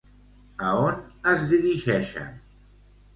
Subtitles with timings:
[0.69, 0.95] A on
[1.33, 2.33] es dirigeixen?